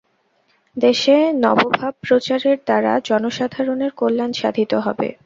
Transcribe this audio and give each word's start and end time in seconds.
দেশে 0.77 1.15
নবভাব-প্রচারের 1.43 2.57
দ্বারা 2.65 2.93
জনসাধারণের 3.07 3.91
কল্যাণ 3.93 4.31
সাধিত 4.33 4.71
হবে। 4.85 5.07